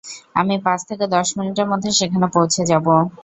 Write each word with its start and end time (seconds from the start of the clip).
আমি 0.35 0.55
পাঁচ 0.65 0.79
থেকে 0.89 1.05
দশ 1.15 1.27
মিনিটের 1.37 1.67
মধ্যে 1.71 1.89
সেখানে 1.99 2.27
পৌঁছে 2.35 2.61
যাব। 2.71 2.85